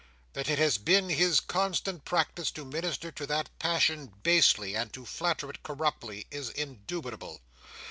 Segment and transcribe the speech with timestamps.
[0.33, 5.05] That it has been his constant practice to minister to that passion basely, and to
[5.05, 7.39] flatter it corruptly, is indubitable.